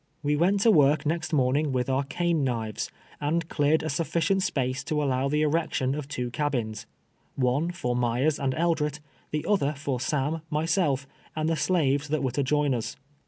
We 0.23 0.35
went 0.35 0.61
to 0.61 0.71
work 0.71 1.05
next 1.05 1.31
morn 1.31 1.55
ing 1.57 1.71
Avith 1.73 1.87
our 1.87 2.03
cane 2.03 2.43
knives, 2.43 2.89
and 3.19 3.47
cleared 3.49 3.83
a 3.83 3.85
suflicient 3.85 4.41
space 4.41 4.83
to 4.85 5.03
allow 5.03 5.27
the 5.29 5.43
erection 5.43 5.93
of 5.93 6.07
two 6.07 6.31
cabins— 6.31 6.87
one 7.35 7.69
for 7.69 7.95
Myers 7.95 8.39
and 8.39 8.55
EldiHit, 8.55 8.99
the 9.29 9.45
other 9.47 9.73
for 9.73 9.99
Sam, 9.99 10.41
myself, 10.49 11.05
and 11.35 11.47
the 11.47 11.55
slaves 11.55 12.07
that 12.07 12.21
M'ere 12.23 12.31
to 12.33 12.41
join 12.41 12.73
us. 12.73 12.95